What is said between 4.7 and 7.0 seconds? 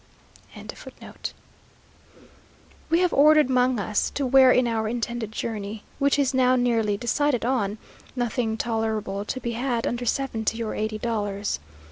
intended journey, which is now nearly